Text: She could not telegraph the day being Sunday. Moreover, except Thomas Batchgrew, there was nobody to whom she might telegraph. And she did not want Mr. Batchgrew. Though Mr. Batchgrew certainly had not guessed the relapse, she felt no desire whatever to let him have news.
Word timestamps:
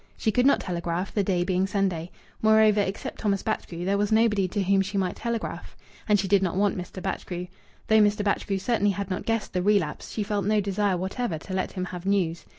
She 0.17 0.31
could 0.31 0.47
not 0.47 0.61
telegraph 0.61 1.13
the 1.13 1.21
day 1.21 1.43
being 1.43 1.67
Sunday. 1.67 2.09
Moreover, 2.41 2.81
except 2.81 3.19
Thomas 3.19 3.43
Batchgrew, 3.43 3.85
there 3.85 3.99
was 3.99 4.11
nobody 4.11 4.47
to 4.47 4.63
whom 4.63 4.81
she 4.81 4.97
might 4.97 5.15
telegraph. 5.15 5.77
And 6.09 6.19
she 6.19 6.27
did 6.27 6.41
not 6.41 6.55
want 6.55 6.75
Mr. 6.75 7.03
Batchgrew. 7.03 7.45
Though 7.85 7.99
Mr. 8.01 8.23
Batchgrew 8.25 8.57
certainly 8.57 8.93
had 8.93 9.11
not 9.11 9.27
guessed 9.27 9.53
the 9.53 9.61
relapse, 9.61 10.09
she 10.09 10.23
felt 10.23 10.45
no 10.47 10.59
desire 10.59 10.97
whatever 10.97 11.37
to 11.37 11.53
let 11.53 11.73
him 11.73 11.85
have 11.85 12.07
news. 12.07 12.47